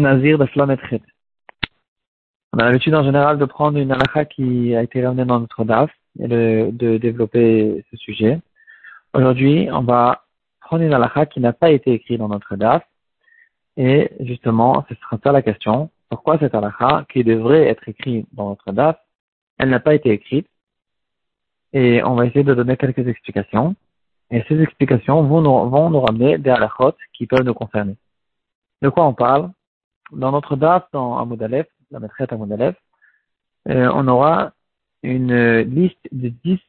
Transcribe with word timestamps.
Nazir 0.00 0.38
de 0.38 0.46
Flametret. 0.46 1.02
On 2.52 2.58
a 2.58 2.64
l'habitude 2.64 2.94
en 2.94 3.04
général 3.04 3.38
de 3.38 3.44
prendre 3.44 3.78
une 3.78 3.92
halakha 3.92 4.24
qui 4.24 4.74
a 4.74 4.82
été 4.82 5.04
ramenée 5.04 5.24
dans 5.24 5.40
notre 5.40 5.64
DAF 5.64 5.90
et 6.18 6.26
de, 6.26 6.70
de 6.72 6.98
développer 6.98 7.84
ce 7.90 7.96
sujet. 7.96 8.40
Aujourd'hui, 9.14 9.68
on 9.70 9.82
va 9.82 10.24
prendre 10.60 10.82
une 10.82 10.92
halakha 10.92 11.26
qui 11.26 11.40
n'a 11.40 11.52
pas 11.52 11.70
été 11.70 11.92
écrite 11.92 12.18
dans 12.18 12.28
notre 12.28 12.56
DAF 12.56 12.82
et 13.76 14.10
justement, 14.20 14.84
ce 14.88 14.94
sera 14.96 15.18
ça 15.22 15.32
la 15.32 15.42
question. 15.42 15.90
Pourquoi 16.08 16.38
cette 16.38 16.54
halakha 16.54 17.06
qui 17.12 17.22
devrait 17.22 17.68
être 17.68 17.88
écrite 17.88 18.26
dans 18.32 18.48
notre 18.48 18.72
DAF, 18.72 18.96
elle 19.58 19.68
n'a 19.68 19.80
pas 19.80 19.94
été 19.94 20.10
écrite? 20.10 20.48
Et 21.72 22.02
on 22.02 22.14
va 22.14 22.26
essayer 22.26 22.42
de 22.42 22.54
donner 22.54 22.76
quelques 22.76 23.06
explications. 23.06 23.76
Et 24.30 24.44
ces 24.48 24.60
explications 24.60 25.22
vont 25.22 25.40
nous, 25.40 25.70
vont 25.70 25.90
nous 25.90 26.00
ramener 26.00 26.38
des 26.38 26.50
halakhot 26.50 26.94
qui 27.12 27.26
peuvent 27.26 27.44
nous 27.44 27.54
concerner. 27.54 27.96
De 28.82 28.88
quoi 28.88 29.06
on 29.06 29.14
parle? 29.14 29.50
Dans 30.12 30.32
notre 30.32 30.56
DAF, 30.56 30.84
dans 30.92 31.18
Amoudalef, 31.18 31.66
la 31.90 32.00
maîtresse 32.00 32.32
Amoudalef, 32.32 32.76
euh, 33.68 33.90
on 33.94 34.08
aura 34.08 34.52
une 35.02 35.60
liste 35.60 36.08
de 36.12 36.28
dix 36.28 36.60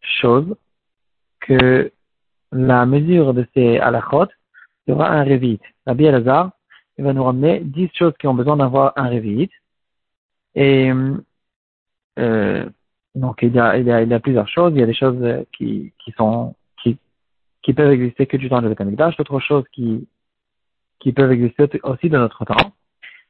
choses 0.00 0.54
que 1.40 1.92
la 2.52 2.86
mesure 2.86 3.34
de 3.34 3.46
ces 3.54 3.78
halakhot 3.78 4.28
sera 4.86 5.10
un 5.10 5.22
révit. 5.22 5.60
Rabbi 5.86 6.04
Elazar, 6.04 6.50
il 6.98 7.04
va 7.04 7.12
nous 7.12 7.24
ramener 7.24 7.60
dix 7.60 7.90
choses 7.94 8.14
qui 8.18 8.26
ont 8.26 8.34
besoin 8.34 8.56
d'avoir 8.56 8.92
un 8.96 9.08
révit. 9.08 9.50
Et 10.54 10.92
euh, 12.18 12.70
donc 13.14 13.40
il 13.42 13.54
y, 13.54 13.58
a, 13.58 14.20
plusieurs 14.20 14.48
choses. 14.48 14.72
Il 14.74 14.80
y 14.80 14.82
a 14.82 14.86
des 14.86 14.94
choses 14.94 15.44
qui, 15.52 15.92
qui 17.64 17.72
peuvent 17.72 17.92
exister 17.92 18.26
que 18.26 18.36
du 18.36 18.48
temps 18.48 18.62
de 18.62 18.68
l'Etamikdash, 18.68 19.16
d'autres 19.16 19.40
choses 19.40 19.64
qui, 19.72 20.06
qui 21.04 21.12
peuvent 21.12 21.32
exister 21.32 21.68
aussi 21.82 22.08
de 22.08 22.16
notre 22.16 22.46
temps. 22.46 22.72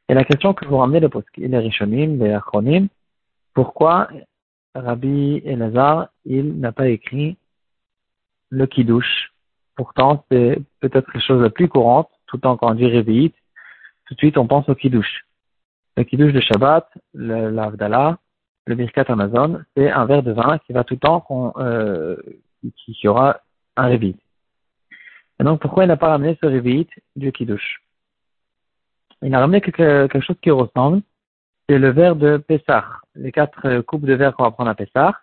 Et 0.09 0.15
la 0.15 0.23
question 0.23 0.55
que 0.55 0.65
vous 0.65 0.77
ramenez 0.77 1.01
les, 1.01 1.49
les 1.49 1.59
Rishonim, 1.59 2.23
les 2.23 2.33
Achronim, 2.33 2.87
pourquoi 3.53 4.09
Rabbi 4.77 5.43
Elazar, 5.45 6.09
il 6.25 6.61
n'a 6.61 6.71
pas 6.71 6.87
écrit 6.87 7.37
le 8.51 8.67
Kiddush? 8.67 9.33
Pourtant, 9.75 10.25
c'est 10.31 10.61
peut-être 10.79 11.13
la 11.13 11.21
chose 11.21 11.43
la 11.43 11.51
plus 11.51 11.69
courante, 11.69 12.09
tout 12.29 12.37
le 12.37 12.43
temps 12.43 12.57
quand 12.57 12.71
on 12.71 12.75
dit 12.75 12.87
Réveillite, 12.87 13.35
tout 14.07 14.15
de 14.15 14.19
suite 14.21 14.39
on 14.39 14.47
pense 14.47 14.69
au 14.69 14.77
Kiddush. 14.77 15.25
Le 15.97 16.05
Kiddush 16.05 16.33
de 16.33 16.41
Shabbat, 16.41 16.89
l'Avdallah, 17.13 18.19
le 18.67 18.77
Birkat 18.77 19.07
Amazon, 19.09 19.63
c'est 19.77 19.91
un 19.91 20.07
verre 20.07 20.23
de 20.23 20.31
vin 20.31 20.59
qui 20.59 20.73
va 20.73 20.85
tout 20.85 20.95
le 20.95 21.01
temps 21.01 21.55
euh, 21.57 22.17
qui, 22.77 23.09
aura 23.09 23.41
un 23.77 23.87
Réveillite. 23.87 24.24
Et 25.41 25.45
donc, 25.45 25.61
pourquoi 25.61 25.85
il 25.85 25.89
n'a 25.89 25.97
pas 25.97 26.09
ramené 26.09 26.39
ce 26.41 26.47
Réveillite 26.47 26.93
du 27.17 27.33
Kiddush 27.33 27.83
Il 29.23 29.35
a 29.35 29.41
ramené 29.41 29.61
quelque, 29.61 30.07
quelque 30.07 30.25
chose 30.25 30.39
qui 30.41 30.51
ressemble, 30.51 31.03
c'est 31.69 31.79
le 31.79 31.91
verre 31.91 32.17
de 32.17 32.37
Pessah. 32.37 32.85
Les 33.15 33.33
quatre 33.33 33.81
coupes 33.81 34.05
de 34.05 34.15
verre 34.15 34.35
qu'on 34.35 34.45
va 34.45 34.51
prendre 34.51 34.71
à 34.71 34.75
Pessah, 34.75 35.19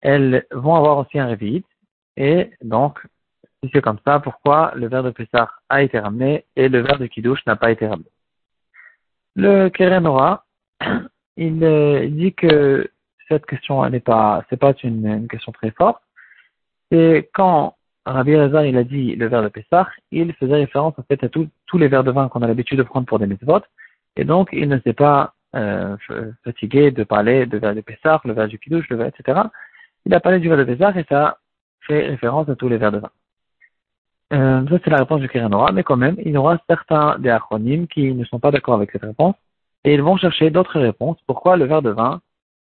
elles 0.00 0.46
vont 0.52 0.74
avoir 0.74 0.98
aussi 0.98 1.18
un 1.18 1.26
Réveillite. 1.26 1.66
Et 2.16 2.50
donc, 2.62 3.00
si 3.62 3.70
c'est 3.72 3.82
comme 3.82 3.98
ça, 4.04 4.20
pourquoi 4.20 4.72
le 4.74 4.88
verre 4.88 5.02
de 5.02 5.10
Pessah 5.10 5.50
a 5.68 5.82
été 5.82 5.98
ramené 5.98 6.44
et 6.56 6.68
le 6.68 6.80
verre 6.80 6.98
de 6.98 7.06
Kiddush 7.06 7.44
n'a 7.46 7.56
pas 7.56 7.70
été 7.70 7.86
ramené? 7.86 8.08
Le 9.34 9.68
Kerenora, 9.68 10.44
il, 11.36 11.62
euh, 11.64 12.08
dit 12.08 12.34
que 12.34 12.90
cette 13.28 13.46
question, 13.46 13.84
elle 13.84 13.92
n'est 13.92 14.00
pas, 14.00 14.44
c'est 14.50 14.58
pas 14.58 14.74
une, 14.82 15.06
une, 15.06 15.28
question 15.28 15.52
très 15.52 15.70
forte. 15.70 16.02
Et 16.90 17.30
quand 17.32 17.76
Rabbi 18.04 18.32
Elazar, 18.32 18.64
il 18.66 18.76
a 18.76 18.84
dit 18.84 19.14
le 19.14 19.28
verre 19.28 19.42
de 19.42 19.48
Pessah, 19.48 19.88
il 20.10 20.32
faisait 20.34 20.54
référence 20.54 20.94
en 20.98 21.02
fait 21.04 21.22
à 21.22 21.28
tous 21.28 21.78
les 21.78 21.88
verres 21.88 22.04
de 22.04 22.10
vin 22.10 22.28
qu'on 22.28 22.42
a 22.42 22.48
l'habitude 22.48 22.78
de 22.78 22.82
prendre 22.82 23.06
pour 23.06 23.18
des 23.18 23.26
mitzvot. 23.26 23.60
Et 24.16 24.24
donc, 24.24 24.48
il 24.52 24.68
ne 24.68 24.78
s'est 24.80 24.92
pas 24.92 25.34
euh, 25.54 25.96
fatigué 26.44 26.90
de 26.90 27.04
parler 27.04 27.46
de 27.46 27.58
verre 27.58 27.74
de 27.74 27.80
Pessah, 27.80 28.20
le 28.24 28.32
verre 28.32 28.48
du 28.48 28.58
Kiddush, 28.58 28.88
le 28.88 28.96
verre, 28.96 29.12
etc. 29.16 29.42
Il 30.04 30.14
a 30.14 30.20
parlé 30.20 30.40
du 30.40 30.48
verre 30.48 30.58
de 30.58 30.64
Pessah 30.64 30.92
et 30.98 31.04
ça 31.08 31.38
fait 31.86 32.06
référence 32.06 32.48
à 32.48 32.56
tous 32.56 32.68
les 32.68 32.76
verres 32.76 32.92
de 32.92 32.98
vin. 32.98 33.10
Euh, 34.32 34.66
ça, 34.68 34.78
c'est 34.82 34.90
la 34.90 34.98
réponse 34.98 35.20
du 35.20 35.28
Kiranora, 35.28 35.72
mais 35.72 35.84
quand 35.84 35.96
même, 35.96 36.16
il 36.24 36.32
y 36.32 36.36
aura 36.36 36.58
certains 36.68 37.18
des 37.18 37.30
acronymes 37.30 37.86
qui 37.86 38.12
ne 38.14 38.24
sont 38.24 38.40
pas 38.40 38.50
d'accord 38.50 38.74
avec 38.74 38.90
cette 38.90 39.02
réponse 39.02 39.36
et 39.84 39.94
ils 39.94 40.02
vont 40.02 40.16
chercher 40.16 40.50
d'autres 40.50 40.80
réponses. 40.80 41.18
Pourquoi 41.26 41.56
le 41.56 41.66
verre 41.66 41.82
de 41.82 41.90
vin 41.90 42.20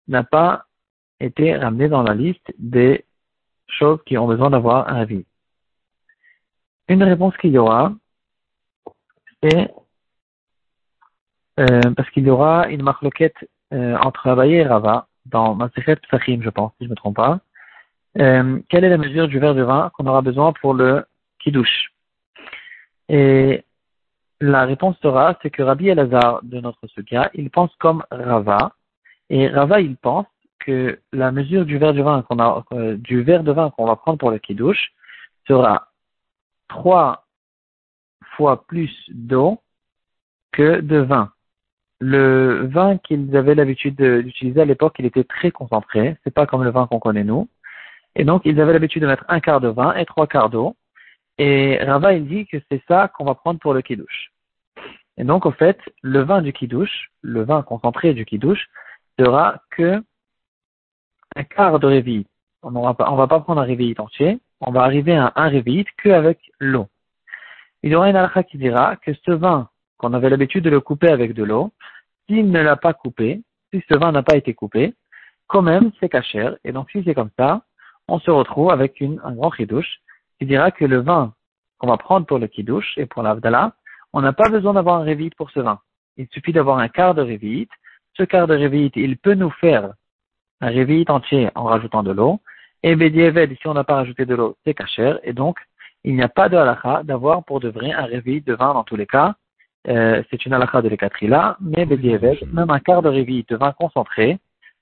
n'a 0.08 0.24
pas 0.24 0.66
été 1.20 1.56
ramené 1.56 1.88
dans 1.88 2.02
la 2.02 2.14
liste 2.14 2.52
des 2.58 3.04
choses 3.68 4.00
qui 4.04 4.18
ont 4.18 4.26
besoin 4.26 4.50
d'avoir 4.50 4.88
un 4.88 4.96
avis 4.96 5.24
Une 6.90 7.04
réponse 7.04 7.36
qu'il 7.36 7.52
y 7.52 7.58
aura, 7.58 7.92
c'est 9.40 9.70
euh, 11.60 11.94
parce 11.96 12.10
qu'il 12.10 12.26
y 12.26 12.30
aura 12.30 12.66
une 12.66 12.82
marloquette 12.82 13.48
euh, 13.72 13.96
entre 13.98 14.26
Abaye 14.26 14.54
et 14.54 14.66
Rava 14.66 15.06
dans 15.24 15.54
Masechet 15.54 15.94
Psachim, 15.94 16.40
je 16.42 16.50
pense, 16.50 16.72
si 16.72 16.78
je 16.80 16.84
ne 16.86 16.90
me 16.90 16.96
trompe 16.96 17.14
pas. 17.14 17.38
Euh, 18.18 18.58
quelle 18.68 18.82
est 18.82 18.88
la 18.88 18.98
mesure 18.98 19.28
du 19.28 19.38
verre 19.38 19.54
de 19.54 19.62
vin 19.62 19.92
qu'on 19.94 20.06
aura 20.08 20.20
besoin 20.20 20.52
pour 20.52 20.74
le 20.74 21.04
kiddush 21.38 21.92
Et 23.08 23.64
la 24.40 24.64
réponse 24.64 24.96
sera, 25.00 25.38
c'est 25.42 25.50
que 25.50 25.62
Rabbi 25.62 25.90
Elazar 25.90 26.40
de 26.42 26.58
notre 26.58 26.88
Sukkah, 26.88 27.30
il 27.34 27.50
pense 27.50 27.72
comme 27.76 28.02
Rava, 28.10 28.72
et 29.28 29.46
Rava 29.46 29.80
il 29.80 29.96
pense 29.96 30.26
que 30.58 30.98
la 31.12 31.30
mesure 31.30 31.64
du 31.64 31.78
verre 31.78 31.94
de 31.94 32.02
vin 32.02 32.22
qu'on 32.22 32.96
du 32.96 33.22
verre 33.22 33.44
de 33.44 33.52
vin 33.52 33.70
qu'on 33.70 33.86
va 33.86 33.94
prendre 33.94 34.18
pour 34.18 34.32
le 34.32 34.38
kiddush 34.38 34.92
sera 35.46 35.86
trois 36.70 37.26
fois 38.36 38.64
plus 38.66 38.94
d'eau 39.10 39.60
que 40.52 40.80
de 40.80 40.98
vin. 40.98 41.32
Le 41.98 42.66
vin 42.66 42.96
qu'ils 42.96 43.36
avaient 43.36 43.54
l'habitude 43.54 43.96
d'utiliser 43.96 44.62
à 44.62 44.64
l'époque, 44.64 44.96
il 44.98 45.04
était 45.04 45.24
très 45.24 45.50
concentré. 45.50 46.16
C'est 46.24 46.32
pas 46.32 46.46
comme 46.46 46.64
le 46.64 46.70
vin 46.70 46.86
qu'on 46.86 47.00
connaît 47.00 47.24
nous. 47.24 47.48
Et 48.14 48.24
donc, 48.24 48.42
ils 48.44 48.60
avaient 48.60 48.72
l'habitude 48.72 49.02
de 49.02 49.06
mettre 49.06 49.24
un 49.28 49.40
quart 49.40 49.60
de 49.60 49.68
vin 49.68 49.94
et 49.94 50.06
trois 50.06 50.26
quarts 50.26 50.48
d'eau. 50.48 50.76
Et 51.38 51.78
Rava, 51.82 52.14
il 52.14 52.26
dit 52.26 52.46
que 52.46 52.56
c'est 52.70 52.82
ça 52.88 53.08
qu'on 53.08 53.24
va 53.24 53.34
prendre 53.34 53.60
pour 53.60 53.74
le 53.74 53.82
kiddush. 53.82 54.32
Et 55.18 55.24
donc, 55.24 55.44
au 55.44 55.52
fait, 55.52 55.78
le 56.02 56.22
vin 56.22 56.40
du 56.40 56.52
kiddush, 56.52 57.10
le 57.20 57.42
vin 57.42 57.62
concentré 57.62 58.14
du 58.14 58.24
kiddush, 58.24 58.68
sera 59.18 59.60
que 59.70 60.02
un 61.36 61.44
quart 61.44 61.78
de 61.78 61.86
révite. 61.86 62.28
On 62.62 62.70
ne 62.70 63.16
va 63.16 63.26
pas 63.26 63.40
prendre 63.40 63.60
un 63.60 63.64
révite 63.64 64.00
entier, 64.00 64.40
on 64.60 64.70
va 64.70 64.82
arriver 64.82 65.16
à 65.16 65.32
un 65.36 65.48
révite 65.48 65.88
qu'avec 66.02 66.38
l'eau. 66.58 66.88
Il 67.82 67.92
y 67.92 67.94
aura 67.94 68.10
une 68.10 68.16
halakha 68.16 68.42
qui 68.42 68.58
dira 68.58 68.96
que 68.96 69.12
ce 69.14 69.30
vin, 69.30 69.68
qu'on 69.98 70.12
avait 70.12 70.30
l'habitude 70.30 70.64
de 70.64 70.70
le 70.70 70.80
couper 70.80 71.08
avec 71.08 71.34
de 71.34 71.44
l'eau, 71.44 71.72
s'il 72.26 72.50
ne 72.50 72.60
l'a 72.60 72.76
pas 72.76 72.92
coupé, 72.92 73.42
si 73.72 73.82
ce 73.90 73.96
vin 73.96 74.12
n'a 74.12 74.22
pas 74.22 74.36
été 74.36 74.54
coupé, 74.54 74.94
quand 75.46 75.62
même, 75.62 75.90
c'est 75.98 76.08
cachère. 76.08 76.56
Et 76.64 76.72
donc, 76.72 76.90
si 76.90 77.02
c'est 77.04 77.14
comme 77.14 77.30
ça, 77.38 77.62
on 78.06 78.18
se 78.20 78.30
retrouve 78.30 78.70
avec 78.70 79.02
un 79.02 79.32
grand 79.32 79.50
kiddush 79.50 80.00
qui 80.38 80.46
dira 80.46 80.70
que 80.70 80.84
le 80.84 81.00
vin 81.00 81.32
qu'on 81.78 81.88
va 81.88 81.96
prendre 81.96 82.26
pour 82.26 82.38
le 82.38 82.46
kiddush 82.46 82.98
et 82.98 83.06
pour 83.06 83.22
l'avdala, 83.22 83.72
on 84.12 84.20
n'a 84.20 84.32
pas 84.32 84.48
besoin 84.48 84.74
d'avoir 84.74 85.00
un 85.00 85.04
révite 85.04 85.34
pour 85.34 85.50
ce 85.50 85.60
vin. 85.60 85.80
Il 86.16 86.28
suffit 86.28 86.52
d'avoir 86.52 86.78
un 86.78 86.88
quart 86.88 87.14
de 87.14 87.22
révite. 87.22 87.70
Ce 88.14 88.22
quart 88.24 88.46
de 88.46 88.54
révite, 88.54 88.94
il 88.96 89.16
peut 89.16 89.34
nous 89.34 89.50
faire 89.50 89.92
un 90.60 90.68
révite 90.68 91.08
entier 91.08 91.50
en 91.54 91.64
rajoutant 91.64 92.02
de 92.02 92.10
l'eau. 92.10 92.40
Et 92.82 92.96
Bedieved, 92.96 93.56
si 93.58 93.66
on 93.68 93.74
n'a 93.74 93.84
pas 93.84 93.96
rajouté 93.96 94.24
de 94.24 94.34
l'eau, 94.34 94.56
c'est 94.64 94.74
cachère. 94.74 95.18
Et 95.22 95.32
donc, 95.32 95.58
il 96.04 96.14
n'y 96.14 96.22
a 96.22 96.28
pas 96.28 96.48
de 96.48 96.56
halakha 96.56 97.02
d'avoir 97.02 97.44
pour 97.44 97.60
de 97.60 97.68
vrai 97.68 97.92
un 97.92 98.06
révite 98.06 98.46
de 98.46 98.54
vin 98.54 98.72
dans 98.72 98.84
tous 98.84 98.96
les 98.96 99.06
cas. 99.06 99.34
Euh, 99.88 100.22
c'est 100.30 100.44
une 100.46 100.54
halakha 100.54 100.82
de 100.82 100.88
l'ekatrila, 100.88 101.56
mais 101.60 101.84
Bedieved, 101.84 102.52
même 102.52 102.70
un 102.70 102.80
quart 102.80 103.02
de 103.02 103.08
révite 103.08 103.48
de 103.50 103.56
vin 103.56 103.72
concentré, 103.72 104.38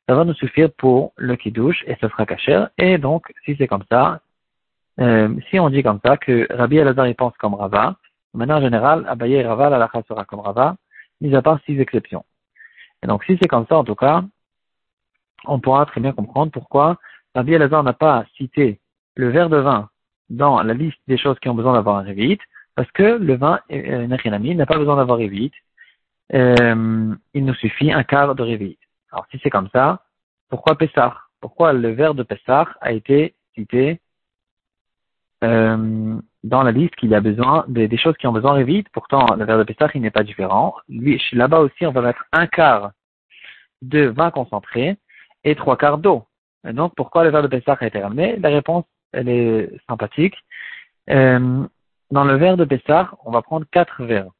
ça 0.08 0.14
va 0.14 0.24
nous 0.24 0.34
suffire 0.34 0.70
pour 0.78 1.12
le 1.16 1.36
kiddush 1.36 1.84
et 1.86 1.96
ce 2.00 2.08
sera 2.08 2.24
cachère. 2.24 2.70
Et 2.78 2.98
donc, 2.98 3.32
si 3.44 3.56
c'est 3.56 3.66
comme 3.66 3.84
ça, 3.90 4.20
euh, 5.00 5.28
si 5.50 5.60
on 5.60 5.68
dit 5.70 5.82
comme 5.82 6.00
ça 6.04 6.16
que 6.16 6.46
Rabbi 6.50 6.78
Elazar 6.78 7.06
il 7.06 7.14
pense 7.14 7.36
comme 7.36 7.54
Rava, 7.54 7.96
maintenant 8.32 8.58
en 8.58 8.62
général, 8.62 9.04
Abaye 9.08 9.34
et 9.34 9.46
Rava, 9.46 9.70
la 9.70 9.88
sera 10.08 10.24
comme 10.24 10.40
Rava, 10.40 10.76
mis 11.20 11.34
à 11.34 11.42
part 11.42 11.60
six 11.66 11.78
exceptions. 11.78 12.24
Et 13.02 13.06
donc, 13.06 13.24
si 13.24 13.38
c'est 13.40 13.48
comme 13.48 13.66
ça, 13.68 13.76
en 13.76 13.84
tout 13.84 13.94
cas, 13.94 14.24
on 15.44 15.60
pourra 15.60 15.86
très 15.86 16.00
bien 16.00 16.12
comprendre 16.12 16.50
pourquoi 16.50 16.96
Rabbi 17.34 17.52
Elazar 17.54 17.82
n'a 17.82 17.92
pas 17.92 18.24
cité 18.36 18.80
le 19.16 19.30
verre 19.30 19.48
de 19.48 19.58
vin 19.58 19.88
dans 20.30 20.62
la 20.62 20.74
liste 20.74 20.98
des 21.06 21.18
choses 21.18 21.38
qui 21.40 21.48
ont 21.48 21.54
besoin 21.54 21.72
d'avoir 21.72 21.96
un 21.96 22.02
révite, 22.02 22.40
parce 22.74 22.90
que 22.92 23.02
le 23.02 23.36
vin, 23.36 23.58
euh, 23.72 24.06
n'a 24.06 24.66
pas 24.66 24.78
besoin 24.78 24.96
d'avoir 24.96 25.18
révite. 25.18 25.54
Euh, 26.34 27.14
il 27.34 27.44
nous 27.44 27.54
suffit 27.54 27.92
un 27.92 28.04
quart 28.04 28.34
de 28.34 28.42
révite. 28.42 28.78
Alors 29.10 29.26
si 29.30 29.40
c'est 29.42 29.50
comme 29.50 29.68
ça, 29.72 30.04
pourquoi 30.48 30.76
Pessah? 30.76 31.16
Pourquoi 31.40 31.72
le 31.72 31.90
verre 31.90 32.14
de 32.14 32.22
Pessah 32.22 32.68
a 32.80 32.92
été 32.92 33.34
cité 33.54 34.00
euh, 35.42 36.16
dans 36.44 36.62
la 36.62 36.72
liste 36.72 36.94
qu'il 36.96 37.14
a 37.14 37.20
besoin 37.20 37.64
des, 37.68 37.96
choses 37.96 38.16
qui 38.16 38.26
ont 38.26 38.32
besoin 38.32 38.58
de 38.58 38.64
vite 38.64 38.88
Pourtant, 38.92 39.26
le 39.36 39.44
verre 39.44 39.58
de 39.58 39.64
Pessah, 39.64 39.88
il 39.94 40.02
n'est 40.02 40.10
pas 40.10 40.22
différent. 40.22 40.76
Là-bas 41.32 41.60
aussi, 41.60 41.86
on 41.86 41.92
va 41.92 42.02
mettre 42.02 42.24
un 42.32 42.46
quart 42.46 42.92
de 43.82 44.06
vin 44.06 44.30
concentré 44.30 44.98
et 45.44 45.54
trois 45.54 45.76
quarts 45.76 45.98
d'eau. 45.98 46.27
Donc, 46.72 46.94
pourquoi 46.96 47.24
le 47.24 47.30
verre 47.30 47.42
de 47.42 47.48
Pessah 47.48 47.76
a 47.80 47.86
été 47.86 48.00
ramené? 48.00 48.36
La 48.36 48.50
réponse, 48.50 48.84
elle 49.12 49.28
est 49.28 49.70
sympathique. 49.88 50.36
Euh, 51.10 51.66
dans 52.10 52.24
le 52.24 52.36
verre 52.36 52.56
de 52.56 52.64
Pessah, 52.64 53.10
on 53.24 53.30
va 53.30 53.42
prendre 53.42 53.66
quatre 53.70 54.04
verres. 54.04 54.30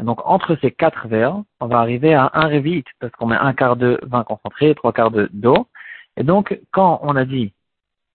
donc, 0.00 0.20
entre 0.24 0.56
ces 0.60 0.72
quatre 0.72 1.06
verres, 1.08 1.42
on 1.60 1.66
va 1.66 1.78
arriver 1.78 2.14
à 2.14 2.30
un 2.34 2.46
révite, 2.46 2.86
parce 3.00 3.12
qu'on 3.12 3.26
met 3.26 3.36
un 3.36 3.52
quart 3.52 3.76
de 3.76 4.00
vin 4.02 4.24
concentré 4.24 4.70
et 4.70 4.74
trois 4.74 4.92
quarts 4.92 5.10
d'eau. 5.10 5.68
Et 6.16 6.24
donc, 6.24 6.58
quand 6.72 7.00
on 7.02 7.16
a 7.16 7.24
dit 7.24 7.52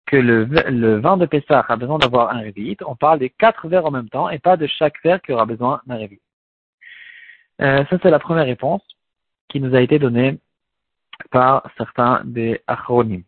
que 0.05 0.17
le, 0.17 0.99
vin 0.99 1.17
de 1.17 1.25
Pessah 1.25 1.65
a 1.67 1.75
besoin 1.75 1.99
d'avoir 1.99 2.31
un 2.33 2.39
révite, 2.39 2.81
on 2.85 2.95
parle 2.95 3.19
des 3.19 3.29
quatre 3.29 3.67
verres 3.67 3.85
en 3.85 3.91
même 3.91 4.09
temps 4.09 4.29
et 4.29 4.39
pas 4.39 4.57
de 4.57 4.67
chaque 4.67 5.01
verre 5.03 5.21
qui 5.21 5.33
aura 5.33 5.45
besoin 5.45 5.81
d'un 5.85 5.97
révite. 5.97 6.21
Euh, 7.61 7.85
ça, 7.89 7.97
c'est 8.01 8.09
la 8.09 8.19
première 8.19 8.45
réponse 8.45 8.81
qui 9.49 9.59
nous 9.59 9.75
a 9.75 9.81
été 9.81 9.99
donnée 9.99 10.39
par 11.31 11.69
certains 11.77 12.21
des 12.25 12.61
achronymes. 12.67 13.23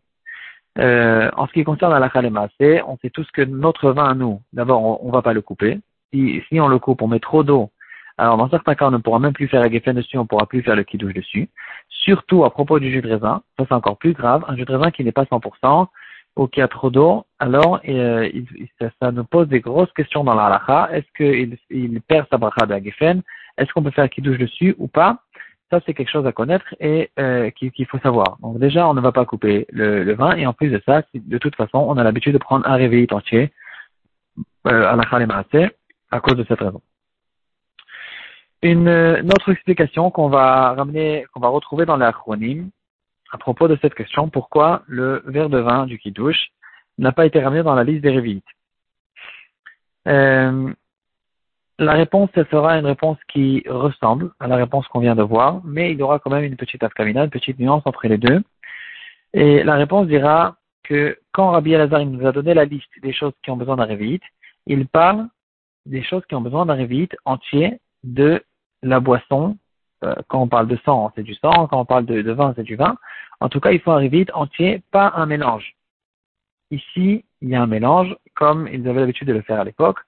Euh, 0.78 1.30
en 1.36 1.46
ce 1.46 1.52
qui 1.52 1.64
concerne 1.64 1.98
la 1.98 2.10
c'est 2.58 2.82
on 2.82 2.96
sait 2.98 3.10
tous 3.10 3.28
que 3.32 3.42
notre 3.42 3.90
vin 3.90 4.10
à 4.10 4.14
nous, 4.14 4.40
d'abord, 4.52 5.02
on, 5.04 5.08
ne 5.08 5.12
va 5.12 5.22
pas 5.22 5.32
le 5.32 5.42
couper. 5.42 5.80
Si, 6.12 6.42
si 6.48 6.60
on 6.60 6.68
le 6.68 6.78
coupe, 6.78 7.02
on 7.02 7.08
met 7.08 7.20
trop 7.20 7.42
d'eau 7.42 7.70
alors, 8.20 8.36
dans 8.36 8.50
certains 8.50 8.74
cas, 8.74 8.86
on 8.86 8.90
ne 8.90 8.98
pourra 8.98 9.18
même 9.18 9.32
plus 9.32 9.48
faire 9.48 9.62
la 9.62 9.70
dessus, 9.70 10.18
on 10.18 10.24
ne 10.24 10.26
pourra 10.26 10.44
plus 10.44 10.60
faire 10.60 10.76
le 10.76 10.82
kidouche 10.82 11.14
dessus. 11.14 11.48
Surtout 11.88 12.44
à 12.44 12.50
propos 12.50 12.78
du 12.78 12.90
jus 12.90 13.00
de 13.00 13.08
raisin, 13.08 13.42
ça 13.58 13.64
c'est 13.66 13.72
encore 13.72 13.96
plus 13.96 14.12
grave, 14.12 14.44
un 14.46 14.56
jus 14.56 14.66
de 14.66 14.72
raisin 14.74 14.90
qui 14.90 15.04
n'est 15.04 15.10
pas 15.10 15.24
100% 15.24 15.86
ou 16.36 16.46
qui 16.46 16.60
a 16.60 16.68
trop 16.68 16.90
d'eau, 16.90 17.24
alors 17.38 17.80
euh, 17.88 18.30
ça, 19.00 19.10
nous 19.10 19.24
pose 19.24 19.48
des 19.48 19.60
grosses 19.60 19.90
questions 19.92 20.22
dans 20.22 20.34
la 20.34 20.46
halakha. 20.48 20.90
Est-ce 20.92 21.06
qu'il 21.16 21.56
il 21.70 22.02
perd 22.02 22.26
sa 22.30 22.36
bracha 22.36 22.66
de 22.66 22.74
la 22.74 22.78
Est-ce 23.56 23.72
qu'on 23.72 23.82
peut 23.82 23.90
faire 23.90 24.10
kidouche 24.10 24.36
dessus 24.36 24.74
ou 24.76 24.86
pas? 24.86 25.22
Ça 25.70 25.80
c'est 25.86 25.94
quelque 25.94 26.10
chose 26.10 26.26
à 26.26 26.32
connaître 26.32 26.74
et 26.80 27.10
euh, 27.18 27.50
qu'il 27.50 27.86
faut 27.86 27.98
savoir. 27.98 28.38
Donc 28.40 28.58
déjà, 28.58 28.88
on 28.88 28.94
ne 28.94 29.00
va 29.00 29.12
pas 29.12 29.24
couper 29.24 29.66
le, 29.70 30.12
vin 30.14 30.34
et 30.36 30.46
en 30.46 30.52
plus 30.52 30.68
de 30.68 30.82
ça, 30.84 31.02
de 31.14 31.38
toute 31.38 31.54
façon, 31.54 31.78
on 31.78 31.96
a 31.96 32.02
l'habitude 32.02 32.32
de 32.32 32.38
prendre 32.38 32.66
un 32.66 32.74
réveil 32.74 33.06
entier 33.12 33.52
euh, 34.66 34.86
à 34.86 34.96
la 34.96 35.04
à 36.12 36.20
cause 36.20 36.36
de 36.36 36.44
cette 36.44 36.58
raison. 36.58 36.82
Une, 38.62 38.88
autre 38.88 39.52
explication 39.52 40.10
qu'on 40.10 40.28
va 40.28 40.74
ramener, 40.74 41.24
qu'on 41.32 41.40
va 41.40 41.48
retrouver 41.48 41.86
dans 41.86 41.96
l'acronyme 41.96 42.70
à 43.32 43.38
propos 43.38 43.68
de 43.68 43.78
cette 43.80 43.94
question, 43.94 44.28
pourquoi 44.28 44.82
le 44.86 45.22
verre 45.26 45.50
de 45.50 45.58
vin 45.58 45.86
du 45.86 45.98
Kiddush 45.98 46.50
n'a 46.98 47.12
pas 47.12 47.26
été 47.26 47.40
ramené 47.40 47.62
dans 47.62 47.74
la 47.74 47.84
liste 47.84 48.02
des 48.02 48.10
révites. 48.10 48.44
Euh, 50.08 50.72
la 51.80 51.92
réponse, 51.92 52.28
ce 52.34 52.44
sera 52.44 52.78
une 52.78 52.84
réponse 52.84 53.18
qui 53.28 53.64
ressemble 53.66 54.32
à 54.38 54.46
la 54.46 54.56
réponse 54.56 54.86
qu'on 54.88 55.00
vient 55.00 55.16
de 55.16 55.22
voir, 55.22 55.62
mais 55.64 55.92
il 55.92 55.98
y 55.98 56.02
aura 56.02 56.18
quand 56.18 56.30
même 56.30 56.44
une 56.44 56.56
petite 56.56 56.82
afkamina, 56.82 57.24
une 57.24 57.30
petite 57.30 57.58
nuance 57.58 57.82
entre 57.86 58.06
les 58.06 58.18
deux. 58.18 58.42
Et 59.32 59.62
la 59.64 59.76
réponse 59.76 60.06
dira 60.06 60.56
que 60.84 61.18
quand 61.32 61.50
Rabbi 61.50 61.72
Elazar 61.72 62.04
nous 62.04 62.26
a 62.26 62.32
donné 62.32 62.52
la 62.52 62.66
liste 62.66 62.90
des 63.02 63.14
choses 63.14 63.32
qui 63.42 63.50
ont 63.50 63.56
besoin 63.56 63.76
d'un 63.76 63.84
révite, 63.84 64.22
il 64.66 64.86
parle 64.86 65.26
des 65.86 66.02
choses 66.02 66.22
qui 66.28 66.34
ont 66.34 66.42
besoin 66.42 66.66
d'un 66.66 66.74
révite 66.74 67.16
entier 67.24 67.80
de 68.04 68.44
la 68.82 69.00
boisson, 69.00 69.56
euh, 70.04 70.14
quand 70.28 70.42
on 70.42 70.48
parle 70.48 70.68
de 70.68 70.78
sang, 70.84 71.10
c'est 71.14 71.22
du 71.22 71.34
sang, 71.34 71.66
quand 71.68 71.80
on 71.80 71.86
parle 71.86 72.04
de, 72.04 72.32
vin, 72.32 72.52
c'est 72.56 72.62
du 72.62 72.76
vin. 72.76 72.96
En 73.40 73.48
tout 73.48 73.60
cas, 73.60 73.70
il 73.70 73.80
faut 73.80 73.92
un 73.92 74.06
vide 74.06 74.30
entier, 74.34 74.82
pas 74.90 75.12
un 75.16 75.24
mélange. 75.24 75.76
Ici, 76.70 77.24
il 77.40 77.48
y 77.48 77.54
a 77.54 77.62
un 77.62 77.66
mélange, 77.66 78.14
comme 78.34 78.68
ils 78.68 78.86
avaient 78.86 79.00
l'habitude 79.00 79.28
de 79.28 79.32
le 79.32 79.42
faire 79.42 79.60
à 79.60 79.64
l'époque. 79.64 79.98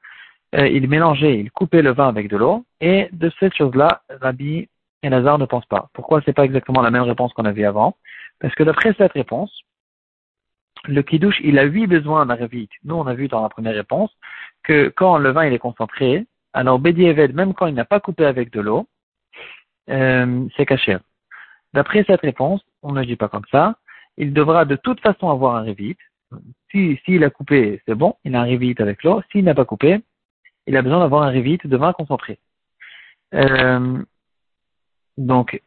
Euh, 0.54 0.68
ils 0.68 0.88
mélangeaient, 0.88 1.38
ils 1.38 1.50
coupaient 1.50 1.82
le 1.82 1.92
vin 1.92 2.08
avec 2.08 2.28
de 2.28 2.36
l'eau, 2.36 2.64
et 2.80 3.08
de 3.12 3.30
cette 3.40 3.54
chose-là, 3.54 4.02
Rabbi 4.20 4.68
et 5.02 5.08
Lazare 5.08 5.38
ne 5.38 5.46
pensent 5.46 5.66
pas. 5.66 5.88
Pourquoi 5.94 6.20
c'est 6.24 6.34
pas 6.34 6.44
exactement 6.44 6.82
la 6.82 6.90
même 6.90 7.02
réponse 7.02 7.32
qu'on 7.32 7.44
avait 7.44 7.64
avant? 7.64 7.96
Parce 8.38 8.54
que 8.54 8.62
d'après 8.62 8.94
cette 8.98 9.12
réponse, 9.12 9.62
le 10.84 11.02
kidouche, 11.02 11.40
il 11.42 11.58
a 11.58 11.62
huit 11.62 11.86
besoins 11.86 12.26
d'un 12.26 12.34
révite. 12.34 12.72
Nous, 12.84 12.94
on 12.94 13.06
a 13.06 13.14
vu 13.14 13.28
dans 13.28 13.42
la 13.42 13.48
première 13.48 13.74
réponse 13.74 14.10
que 14.62 14.88
quand 14.88 15.16
le 15.18 15.30
vin 15.30 15.46
il 15.46 15.52
est 15.52 15.58
concentré, 15.58 16.26
alors, 16.54 16.80
Eved, 16.84 17.34
même 17.34 17.54
quand 17.54 17.66
il 17.66 17.74
n'a 17.74 17.84
pas 17.84 18.00
coupé 18.00 18.26
avec 18.26 18.52
de 18.52 18.60
l'eau, 18.60 18.86
euh, 19.88 20.46
c'est 20.56 20.66
caché. 20.66 20.98
D'après 21.72 22.04
cette 22.04 22.20
réponse, 22.20 22.60
on 22.82 22.92
ne 22.92 23.04
dit 23.04 23.16
pas 23.16 23.28
comme 23.28 23.46
ça. 23.50 23.76
Il 24.18 24.34
devra 24.34 24.64
de 24.66 24.76
toute 24.76 25.00
façon 25.00 25.30
avoir 25.30 25.56
un 25.56 25.62
révite. 25.62 25.98
S'il 26.70 26.98
si, 27.04 27.22
a 27.24 27.30
coupé, 27.30 27.80
c'est 27.86 27.94
bon, 27.94 28.14
il 28.24 28.34
a 28.34 28.40
un 28.40 28.44
révite 28.44 28.80
avec 28.80 29.02
l'eau. 29.02 29.22
S'il 29.30 29.44
n'a 29.44 29.54
pas 29.54 29.64
coupé, 29.64 30.00
il 30.66 30.76
a 30.76 30.82
besoin 30.82 31.00
d'avoir 31.00 31.22
un 31.22 31.30
révite 31.30 31.66
de 31.66 31.76
vin 31.76 31.92
concentré. 31.92 32.38
Euh, 33.34 34.02
donc, 35.18 35.60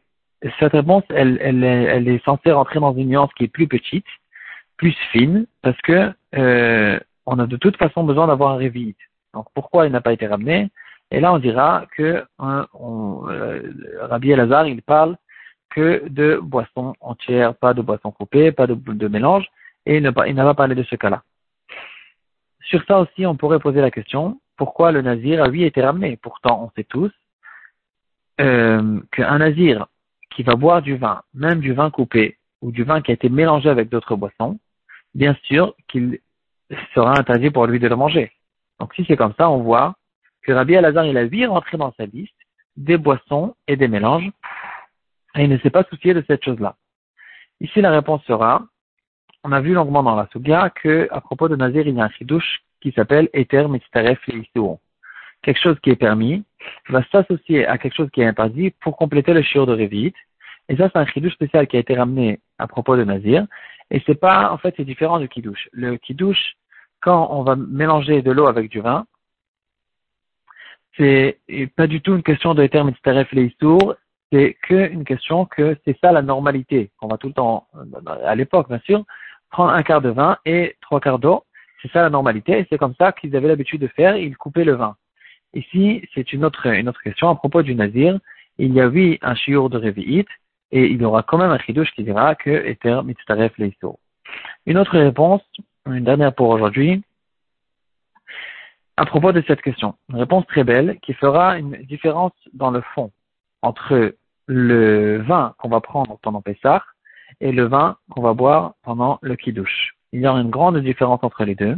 cette 0.59 0.73
réponse, 0.73 1.03
elle, 1.09 1.37
elle, 1.41 1.63
elle, 1.63 2.07
est 2.07 2.23
censée 2.23 2.51
rentrer 2.51 2.79
dans 2.79 2.93
une 2.93 3.09
nuance 3.09 3.33
qui 3.33 3.45
est 3.45 3.49
plus 3.49 3.67
petite, 3.67 4.05
plus 4.77 4.95
fine, 5.11 5.45
parce 5.61 5.79
que 5.81 6.11
euh, 6.35 6.99
on 7.25 7.39
a 7.39 7.47
de 7.47 7.57
toute 7.57 7.77
façon 7.77 8.03
besoin 8.03 8.27
d'avoir 8.27 8.51
un 8.51 8.57
révite. 8.57 8.97
Donc 9.33 9.47
pourquoi 9.53 9.85
il 9.85 9.91
n'a 9.91 10.01
pas 10.01 10.13
été 10.13 10.27
ramené? 10.27 10.69
Et 11.11 11.19
là 11.19 11.33
on 11.33 11.39
dira 11.39 11.85
que 11.95 12.25
hein, 12.39 12.67
euh, 13.29 13.73
Rabbi 14.01 14.31
Elazar 14.31 14.67
il 14.67 14.81
parle 14.81 15.17
que 15.69 16.07
de 16.07 16.39
boissons 16.41 16.93
entières, 17.01 17.55
pas 17.55 17.73
de 17.73 17.81
boissons 17.81 18.11
coupées, 18.11 18.51
pas 18.51 18.67
de, 18.67 19.07
mélange, 19.07 19.45
et 19.85 19.97
il 19.97 20.03
n'a 20.03 20.13
pas 20.13 20.53
parlé 20.53 20.73
de 20.73 20.83
ce 20.83 20.95
cas-là. 20.95 21.23
Sur 22.61 22.83
ça 22.85 22.99
aussi, 22.99 23.25
on 23.25 23.35
pourrait 23.35 23.59
poser 23.59 23.81
la 23.81 23.91
question, 23.91 24.39
pourquoi 24.57 24.91
le 24.91 25.01
nazir 25.01 25.43
a 25.43 25.47
lui 25.47 25.63
été 25.63 25.81
ramené 25.81 26.17
Pourtant, 26.17 26.63
on 26.63 26.71
sait 26.75 26.83
tous 26.83 27.11
euh, 28.41 28.99
qu'un 29.11 29.37
nazir 29.37 29.87
qui 30.31 30.43
va 30.43 30.55
boire 30.55 30.81
du 30.81 30.97
vin, 30.97 31.21
même 31.33 31.59
du 31.59 31.73
vin 31.73 31.89
coupé, 31.89 32.37
ou 32.61 32.71
du 32.71 32.83
vin 32.83 33.01
qui 33.01 33.11
a 33.11 33.13
été 33.13 33.29
mélangé 33.29 33.69
avec 33.69 33.89
d'autres 33.89 34.15
boissons, 34.15 34.59
bien 35.13 35.35
sûr 35.43 35.75
qu'il 35.87 36.19
sera 36.93 37.17
interdit 37.17 37.51
pour 37.51 37.67
lui 37.67 37.79
de 37.79 37.87
le 37.87 37.95
manger. 37.95 38.31
Donc 38.79 38.93
si 38.95 39.05
c'est 39.07 39.15
comme 39.15 39.33
ça, 39.37 39.49
on 39.49 39.59
voit 39.59 39.95
que 40.43 40.51
Rabbi 40.51 40.75
Alazar, 40.75 41.05
il 41.05 41.17
a 41.17 41.25
vu 41.25 41.45
rentrer 41.45 41.77
dans 41.77 41.93
sa 41.93 42.05
liste 42.05 42.33
des 42.75 42.97
boissons 42.97 43.55
et 43.67 43.77
des 43.77 43.87
mélanges, 43.87 44.29
et 45.35 45.43
il 45.43 45.49
ne 45.49 45.57
s'est 45.59 45.69
pas 45.69 45.83
soucié 45.83 46.13
de 46.13 46.23
cette 46.27 46.43
chose-là. 46.43 46.75
Ici, 47.61 47.81
la 47.81 47.91
réponse 47.91 48.23
sera, 48.25 48.63
on 49.43 49.51
a 49.51 49.61
vu 49.61 49.73
longuement 49.73 50.03
dans 50.03 50.15
la 50.15 50.27
Sugia 50.31 50.69
que, 50.69 51.07
à 51.11 51.21
propos 51.21 51.47
de 51.47 51.55
Nazir, 51.55 51.87
il 51.87 51.95
y 51.95 52.01
a 52.01 52.03
un 52.03 52.09
chidouche 52.09 52.64
qui 52.85 52.91
s'appelle 52.91 53.29
Eter 53.33 53.67
Mitzaref 53.67 54.19
Quelque 55.41 55.59
chose 55.59 55.77
qui 55.81 55.89
est 55.89 55.95
permis 55.95 56.43
va 56.89 57.01
s'associer 57.11 57.65
à 57.65 57.79
quelque 57.79 57.95
chose 57.95 58.09
qui 58.13 58.21
est 58.21 58.27
interdit 58.27 58.69
pour 58.79 58.95
compléter 58.95 59.33
le 59.33 59.41
shiur 59.41 59.65
de 59.65 59.71
Revit. 59.71 60.13
Et 60.69 60.75
ça, 60.77 60.87
c'est 60.93 60.99
un 60.99 61.07
chidouche 61.07 61.33
spécial 61.33 61.65
qui 61.65 61.77
a 61.77 61.79
été 61.79 61.95
ramené 61.95 62.39
à 62.59 62.67
propos 62.67 62.95
de 62.95 63.03
Nazir. 63.03 63.47
Et 63.89 64.03
c'est 64.05 64.19
pas, 64.19 64.51
en 64.51 64.59
fait, 64.59 64.75
c'est 64.77 64.85
différent 64.85 65.17
du 65.17 65.27
kidouche. 65.27 65.67
Le 65.71 65.97
kidouche, 65.97 66.57
quand 67.01 67.27
on 67.31 67.41
va 67.41 67.55
mélanger 67.55 68.21
de 68.21 68.31
l'eau 68.31 68.47
avec 68.47 68.69
du 68.69 68.81
vin, 68.81 69.07
c'est 70.95 71.39
pas 71.75 71.87
du 71.87 72.01
tout 72.01 72.15
une 72.15 72.23
question 72.23 72.53
de 72.53 72.67
terme 72.67 72.89
et 72.89 73.35
Leistour, 73.35 73.95
c'est 74.31 74.57
qu'une 74.61 75.05
question 75.05 75.45
que 75.45 75.75
c'est 75.85 75.97
ça 76.01 76.11
la 76.11 76.21
normalité. 76.21 76.91
On 77.01 77.07
va 77.07 77.17
tout 77.17 77.29
le 77.29 77.33
temps, 77.33 77.67
à 78.23 78.35
l'époque 78.35 78.69
bien 78.69 78.79
sûr, 78.85 79.03
prendre 79.49 79.71
un 79.71 79.81
quart 79.81 80.01
de 80.01 80.09
vin 80.09 80.37
et 80.45 80.75
trois 80.81 80.99
quarts 80.99 81.19
d'eau. 81.19 81.45
C'est 81.85 81.91
ça 81.91 82.01
la 82.01 82.09
normalité 82.09 82.57
et 82.57 82.65
c'est 82.67 82.79
comme 82.79 82.95
ça 82.97 83.11
qu'ils 83.11 83.35
avaient 83.35 83.47
l'habitude 83.47 83.79
de 83.79 83.87
faire, 83.87 84.17
ils 84.17 84.35
coupaient 84.35 84.63
le 84.63 84.73
vin. 84.73 84.95
Ici, 85.53 86.01
c'est 86.15 86.33
une 86.33 86.43
autre, 86.43 86.67
question 87.03 87.29
à 87.29 87.35
propos 87.35 87.61
du 87.61 87.75
nazir. 87.75 88.17
Il 88.57 88.73
y 88.73 88.81
a 88.81 88.87
oui 88.87 89.19
un 89.21 89.35
shiur 89.35 89.69
de 89.69 89.77
Revi'it 89.77 90.25
et 90.71 90.85
il 90.87 90.99
y 90.99 91.05
aura 91.05 91.21
quand 91.21 91.37
même 91.37 91.51
un 91.51 91.59
chidouche 91.59 91.91
qui 91.91 92.03
dira 92.03 92.33
que 92.33 92.49
Eter 92.49 93.01
Mitzaref 93.03 93.55
Leistour. 93.59 93.99
Une 94.65 94.79
autre 94.79 94.97
réponse, 94.97 95.43
une 95.85 96.05
dernière 96.05 96.33
pour 96.33 96.49
aujourd'hui, 96.49 97.03
à 98.97 99.05
propos 99.05 99.31
de 99.31 99.43
cette 99.45 99.61
question. 99.61 99.93
Une 100.09 100.15
réponse 100.15 100.47
très 100.47 100.63
belle 100.63 100.97
qui 101.03 101.13
fera 101.13 101.59
une 101.59 101.77
différence 101.83 102.33
dans 102.53 102.71
le 102.71 102.81
fond 102.95 103.11
entre 103.61 104.15
le 104.47 105.21
vin 105.21 105.53
qu'on 105.59 105.69
va 105.69 105.81
prendre 105.81 106.17
pendant 106.23 106.41
Pessah 106.41 106.83
et 107.41 107.51
le 107.51 107.67
vin 107.67 107.97
qu'on 108.09 108.23
va 108.23 108.33
boire 108.33 108.73
pendant 108.81 109.19
le 109.21 109.35
Kiddush. 109.35 109.94
Il 110.11 110.21
y 110.21 110.27
aura 110.27 110.39
une 110.39 110.49
grande 110.49 110.77
différence 110.79 111.23
entre 111.23 111.43
les 111.43 111.55
deux. 111.55 111.77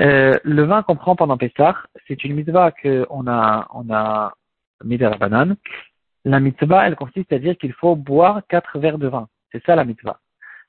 Euh, 0.00 0.38
le 0.42 0.64
vin 0.64 0.82
qu'on 0.82 0.96
prend 0.96 1.14
pendant 1.14 1.36
Pessah, 1.36 1.76
c'est 2.06 2.24
une 2.24 2.34
mitzvah 2.34 2.72
qu'on 2.72 3.26
a, 3.28 3.68
on 3.72 3.92
a 3.92 4.34
mis 4.82 4.98
de 4.98 5.04
la 5.04 5.16
banane. 5.16 5.56
La 6.24 6.40
mitzvah, 6.40 6.86
elle 6.86 6.96
consiste 6.96 7.32
à 7.32 7.38
dire 7.38 7.56
qu'il 7.56 7.72
faut 7.72 7.96
boire 7.96 8.42
quatre 8.48 8.78
verres 8.78 8.98
de 8.98 9.08
vin. 9.08 9.28
C'est 9.52 9.64
ça 9.64 9.76
la 9.76 9.84
mitzvah. 9.84 10.18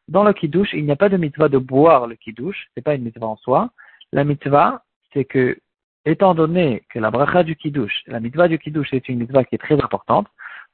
Dans 0.07 0.23
le 0.23 0.33
kiddush, 0.33 0.73
il 0.73 0.85
n'y 0.85 0.91
a 0.91 0.95
pas 0.95 1.09
de 1.09 1.17
mitzvah 1.17 1.49
de 1.49 1.57
boire 1.57 2.05
le 2.05 2.15
kiddush, 2.15 2.67
c'est 2.75 2.83
pas 2.83 2.93
une 2.93 3.03
mitzvah 3.03 3.25
en 3.25 3.37
soi. 3.37 3.71
La 4.11 4.23
mitzvah, 4.23 4.83
c'est 5.13 5.25
que, 5.25 5.57
étant 6.05 6.35
donné 6.35 6.83
que 6.89 6.99
la 6.99 7.09
bracha 7.09 7.43
du 7.43 7.55
kiddush, 7.55 8.03
la 8.05 8.19
mitzvah 8.19 8.47
du 8.47 8.59
kiddush 8.59 8.93
est 8.93 9.09
une 9.09 9.19
mitzvah 9.19 9.43
qui 9.43 9.55
est 9.55 9.59
très 9.59 9.81
importante, 9.81 10.27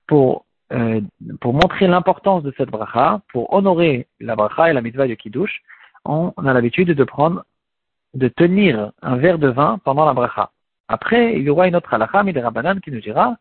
pour, 0.08 0.46
euh, 0.74 1.00
pour 1.40 1.54
montrer 1.54 1.88
l'importance 1.88 2.44
de 2.44 2.54
cette 2.58 2.70
bracha, 2.70 3.22
pour 3.32 3.54
honorer 3.54 4.08
la 4.20 4.36
bracha 4.36 4.70
et 4.70 4.74
la 4.74 4.82
mitzvah 4.82 5.08
du 5.08 5.16
kiddush, 5.16 5.62
on, 6.06 6.34
a 6.38 6.54
l'habitude 6.54 6.92
de 6.92 7.04
prendre, 7.04 7.44
de 8.14 8.28
tenir 8.28 8.92
un 9.02 9.16
verre 9.18 9.40
de 9.40 9.48
vin 9.48 9.80
pendant 9.84 10.06
la 10.06 10.14
bracha. 10.14 10.52
Après, 10.88 11.38
il 11.38 11.44
y 11.44 11.50
aura 11.50 11.68
une 11.68 11.76
autre 11.76 11.94
halakha, 11.94 12.24
Rabbanan, 12.24 12.82
qui 12.82 12.92
nous 12.92 13.00
dira, 13.00 13.38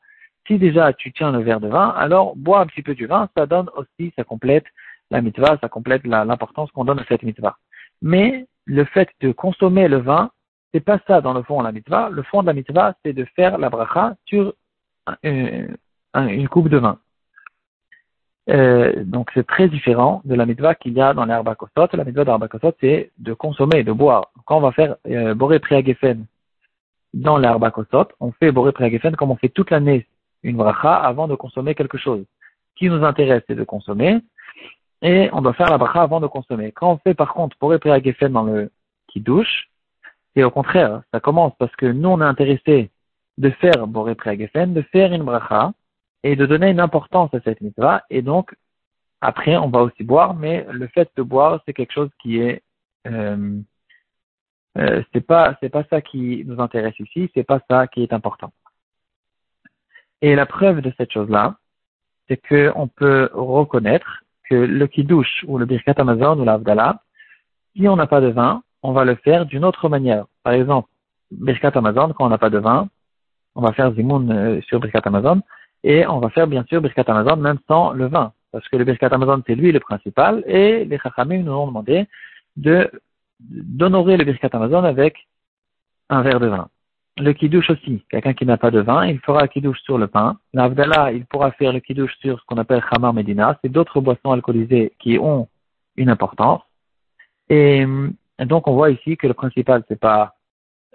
si 0.46 0.58
déjà 0.58 0.92
tu 0.92 1.12
tiens 1.12 1.32
le 1.32 1.40
verre 1.40 1.60
de 1.60 1.68
vin, 1.68 1.88
alors 1.90 2.36
bois 2.36 2.60
un 2.60 2.66
petit 2.66 2.82
peu 2.82 2.94
du 2.94 3.06
vin, 3.06 3.28
ça 3.36 3.46
donne 3.46 3.68
aussi, 3.76 4.12
ça 4.16 4.24
complète 4.24 4.64
la 5.10 5.20
mitzvah, 5.20 5.58
ça 5.60 5.68
complète 5.68 6.04
l'importance 6.04 6.70
qu'on 6.72 6.84
donne 6.84 7.00
à 7.00 7.04
cette 7.08 7.22
mitzvah. 7.22 7.56
Mais 8.02 8.46
le 8.64 8.84
fait 8.84 9.08
de 9.20 9.32
consommer 9.32 9.88
le 9.88 9.98
vin, 9.98 10.30
c'est 10.72 10.80
pas 10.80 11.00
ça 11.06 11.20
dans 11.20 11.32
le 11.32 11.42
fond 11.42 11.58
de 11.58 11.64
la 11.64 11.72
mitzvah. 11.72 12.10
Le 12.10 12.22
fond 12.22 12.42
de 12.42 12.46
la 12.46 12.52
mitzvah, 12.52 12.94
c'est 13.04 13.12
de 13.12 13.24
faire 13.36 13.58
la 13.58 13.68
bracha 13.70 14.14
sur 14.24 14.54
une 15.24 16.48
coupe 16.48 16.68
de 16.68 16.78
vin. 16.78 16.98
Euh, 18.50 19.04
donc 19.04 19.30
c'est 19.34 19.46
très 19.46 19.68
différent 19.68 20.22
de 20.24 20.34
la 20.34 20.44
mitva 20.44 20.74
qu'il 20.74 20.94
y 20.94 21.00
a 21.00 21.14
dans 21.14 21.24
l'herbe 21.24 21.54
La 21.92 22.04
mitva 22.04 22.24
d'herbe 22.24 22.48
c'est 22.80 23.10
de 23.18 23.32
consommer, 23.32 23.84
de 23.84 23.92
boire. 23.92 24.32
Quand 24.44 24.58
on 24.58 24.60
va 24.60 24.72
faire 24.72 24.96
euh, 25.08 25.34
boré 25.34 25.60
priagefen 25.60 26.26
dans 27.14 27.38
l'herbe 27.38 27.68
on 28.20 28.32
fait 28.32 28.50
boré 28.50 28.72
priagefen 28.72 29.14
comme 29.14 29.30
on 29.30 29.36
fait 29.36 29.48
toute 29.48 29.70
l'année 29.70 30.06
une 30.42 30.56
bracha 30.56 30.94
avant 30.94 31.28
de 31.28 31.34
consommer 31.34 31.74
quelque 31.74 31.98
chose. 31.98 32.24
Ce 32.70 32.78
qui 32.78 32.88
nous 32.88 33.04
intéresse, 33.04 33.42
c'est 33.46 33.54
de 33.54 33.64
consommer, 33.64 34.20
et 35.02 35.28
on 35.32 35.42
doit 35.42 35.52
faire 35.52 35.70
la 35.70 35.78
bracha 35.78 36.02
avant 36.02 36.20
de 36.20 36.26
consommer. 36.26 36.72
Quand 36.72 36.92
on 36.92 36.98
fait 36.98 37.14
par 37.14 37.32
contre 37.34 37.56
boré 37.60 37.78
priagefen 37.78 38.32
dans 38.32 38.44
le 38.44 38.70
qui 39.08 39.20
douche, 39.20 39.68
c'est 40.34 40.44
au 40.44 40.50
contraire, 40.50 41.02
ça 41.12 41.20
commence 41.20 41.52
parce 41.58 41.74
que 41.76 41.86
nous 41.86 42.08
on 42.08 42.20
est 42.20 42.24
intéressé 42.24 42.90
de 43.38 43.50
faire 43.50 43.86
boré 43.86 44.14
priagefen, 44.14 44.72
de 44.72 44.82
faire 44.82 45.12
une 45.12 45.24
bracha, 45.24 45.72
et 46.22 46.36
de 46.36 46.46
donner 46.46 46.70
une 46.70 46.80
importance 46.80 47.32
à 47.34 47.40
cette 47.40 47.60
mitzvah. 47.60 48.02
Et 48.10 48.22
donc, 48.22 48.54
après, 49.20 49.56
on 49.56 49.68
va 49.68 49.82
aussi 49.82 50.02
boire, 50.04 50.34
mais 50.34 50.66
le 50.70 50.86
fait 50.88 51.10
de 51.16 51.22
boire, 51.22 51.60
c'est 51.66 51.74
quelque 51.74 51.92
chose 51.92 52.10
qui 52.20 52.38
est, 52.38 52.62
euh, 53.06 53.58
euh, 54.78 55.02
c'est 55.12 55.26
pas, 55.26 55.56
c'est 55.60 55.68
pas 55.68 55.84
ça 55.90 56.00
qui 56.00 56.42
nous 56.46 56.60
intéresse 56.60 56.98
ici, 56.98 57.30
c'est 57.34 57.44
pas 57.44 57.60
ça 57.68 57.86
qui 57.86 58.02
est 58.02 58.12
important. 58.12 58.52
Et 60.22 60.34
la 60.34 60.46
preuve 60.46 60.80
de 60.80 60.92
cette 60.96 61.12
chose-là, 61.12 61.56
c'est 62.28 62.36
que 62.36 62.72
on 62.76 62.88
peut 62.88 63.30
reconnaître 63.32 64.22
que 64.48 64.54
le 64.54 64.86
kiddush 64.86 65.44
ou 65.46 65.58
le 65.58 65.66
birkat 65.66 65.94
amazon 65.96 66.38
ou 66.38 66.44
l'avdala, 66.44 67.02
si 67.74 67.88
on 67.88 67.96
n'a 67.96 68.06
pas 68.06 68.20
de 68.20 68.28
vin, 68.28 68.62
on 68.82 68.92
va 68.92 69.04
le 69.04 69.16
faire 69.16 69.46
d'une 69.46 69.64
autre 69.64 69.88
manière. 69.88 70.26
Par 70.42 70.52
exemple, 70.54 70.88
birkat 71.30 71.72
amazon, 71.74 72.12
quand 72.12 72.26
on 72.26 72.30
n'a 72.30 72.38
pas 72.38 72.50
de 72.50 72.58
vin, 72.58 72.88
on 73.54 73.62
va 73.62 73.72
faire 73.72 73.92
zimoun 73.94 74.30
euh, 74.30 74.60
sur 74.62 74.80
birkat 74.80 75.02
amazon, 75.04 75.42
et 75.82 76.06
on 76.06 76.18
va 76.18 76.30
faire 76.30 76.46
bien 76.46 76.64
sûr 76.64 76.80
Birkat 76.80 77.04
Amazon 77.06 77.36
même 77.36 77.58
sans 77.68 77.92
le 77.92 78.06
vin. 78.06 78.32
Parce 78.52 78.68
que 78.68 78.76
le 78.76 78.84
Birkat 78.84 79.08
Amazon, 79.12 79.42
c'est 79.46 79.54
lui 79.54 79.72
le 79.72 79.80
principal. 79.80 80.42
Et 80.46 80.84
les 80.84 80.98
Chachamim 80.98 81.42
nous 81.42 81.52
ont 81.52 81.68
demandé 81.68 82.06
de, 82.56 82.90
d'honorer 83.40 84.16
le 84.16 84.24
Birkat 84.24 84.50
Amazon 84.52 84.84
avec 84.84 85.28
un 86.08 86.22
verre 86.22 86.40
de 86.40 86.48
vin. 86.48 86.68
Le 87.18 87.32
Kiddush 87.32 87.70
aussi. 87.70 88.04
Quelqu'un 88.08 88.32
qui 88.32 88.46
n'a 88.46 88.56
pas 88.56 88.70
de 88.70 88.80
vin, 88.80 89.06
il 89.06 89.20
fera 89.20 89.46
Kiddush 89.46 89.80
sur 89.82 89.98
le 89.98 90.08
pain. 90.08 90.38
L'Avdallah, 90.52 91.12
il 91.12 91.26
pourra 91.26 91.52
faire 91.52 91.72
le 91.72 91.80
Kiddush 91.80 92.16
sur 92.20 92.40
ce 92.40 92.44
qu'on 92.46 92.56
appelle 92.56 92.82
Khamar 92.90 93.12
Medina. 93.12 93.58
C'est 93.62 93.70
d'autres 93.70 94.00
boissons 94.00 94.32
alcoolisées 94.32 94.92
qui 94.98 95.18
ont 95.18 95.48
une 95.96 96.08
importance. 96.08 96.62
Et, 97.48 97.84
donc 98.38 98.68
on 98.68 98.74
voit 98.74 98.90
ici 98.90 99.16
que 99.16 99.26
le 99.26 99.34
principal, 99.34 99.84
c'est 99.88 100.00
pas 100.00 100.34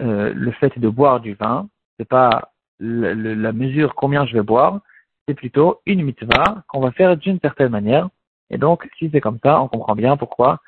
euh, 0.02 0.34
le 0.34 0.52
fait 0.52 0.78
de 0.80 0.90
boire 0.90 1.20
du 1.20 1.34
vin, 1.36 1.70
c'est 1.98 2.08
pas 2.08 2.50
la 2.80 3.52
mesure 3.54 3.96
combien 3.96 4.26
je 4.26 4.34
vais 4.34 4.44
boire, 4.44 4.80
c'est 5.28 5.34
plutôt 5.34 5.82
une 5.86 6.04
mitzvah 6.04 6.64
qu'on 6.68 6.82
va 6.82 6.92
faire 6.92 7.18
d'une 7.18 7.40
certaine 7.40 7.70
manière. 7.70 8.10
Et 8.50 8.58
donc, 8.58 8.88
si 8.98 9.10
c'est 9.12 9.22
comme 9.22 9.40
ça, 9.44 9.62
on 9.62 9.68
comprend 9.68 9.96
bien 9.96 10.18
pourquoi 10.18 10.60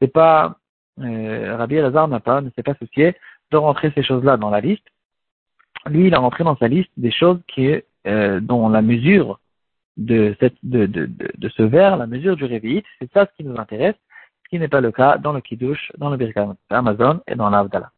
c'est 0.00 0.12
pas 0.12 0.56
euh, 1.00 1.56
Rabbi 1.56 1.76
Elazar 1.76 2.08
n'a 2.08 2.20
pas, 2.20 2.40
ne 2.40 2.50
s'est 2.50 2.64
pas 2.64 2.74
soucié 2.74 3.14
de 3.52 3.56
rentrer 3.56 3.92
ces 3.94 4.02
choses-là 4.02 4.36
dans 4.36 4.50
la 4.50 4.60
liste. 4.60 4.84
Lui, 5.86 6.08
il 6.08 6.14
a 6.14 6.18
rentré 6.18 6.42
dans 6.42 6.56
sa 6.56 6.68
liste 6.68 6.90
des 6.96 7.12
choses 7.12 7.38
qui, 7.46 7.72
euh, 8.06 8.40
dont 8.40 8.68
la 8.68 8.82
mesure 8.82 9.38
de, 9.96 10.36
cette, 10.40 10.56
de, 10.64 10.88
ce 11.56 11.62
verre, 11.62 11.96
la 11.96 12.06
mesure 12.06 12.34
du 12.34 12.44
révit, 12.44 12.82
c'est 12.98 13.12
ça 13.12 13.26
ce 13.26 13.36
qui 13.36 13.44
nous 13.44 13.58
intéresse, 13.58 13.94
ce 14.44 14.48
qui 14.48 14.58
n'est 14.58 14.68
pas 14.68 14.80
le 14.80 14.90
cas 14.90 15.18
dans 15.18 15.32
le 15.32 15.40
Kiddush, 15.40 15.92
dans 15.98 16.10
le 16.10 16.16
Birkat 16.16 16.54
Amazon 16.70 17.20
et 17.28 17.36
dans 17.36 17.50
l'Avdallah. 17.50 17.92